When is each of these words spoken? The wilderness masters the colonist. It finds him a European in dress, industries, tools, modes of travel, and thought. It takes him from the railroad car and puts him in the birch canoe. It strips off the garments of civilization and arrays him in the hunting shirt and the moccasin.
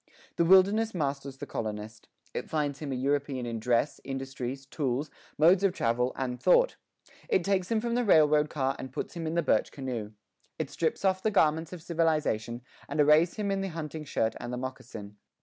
The 0.37 0.45
wilderness 0.45 0.95
masters 0.95 1.37
the 1.37 1.45
colonist. 1.45 2.07
It 2.33 2.49
finds 2.49 2.79
him 2.79 2.91
a 2.91 2.95
European 2.95 3.45
in 3.45 3.59
dress, 3.59 4.01
industries, 4.03 4.65
tools, 4.65 5.11
modes 5.37 5.63
of 5.63 5.73
travel, 5.73 6.11
and 6.15 6.41
thought. 6.41 6.75
It 7.29 7.43
takes 7.43 7.69
him 7.69 7.79
from 7.79 7.93
the 7.93 8.03
railroad 8.03 8.49
car 8.49 8.75
and 8.79 8.91
puts 8.91 9.13
him 9.13 9.27
in 9.27 9.35
the 9.35 9.43
birch 9.43 9.71
canoe. 9.71 10.13
It 10.57 10.71
strips 10.71 11.05
off 11.05 11.21
the 11.21 11.29
garments 11.29 11.71
of 11.71 11.83
civilization 11.83 12.63
and 12.89 12.99
arrays 12.99 13.35
him 13.35 13.51
in 13.51 13.61
the 13.61 13.67
hunting 13.67 14.03
shirt 14.03 14.33
and 14.39 14.51
the 14.51 14.57
moccasin. 14.57 15.17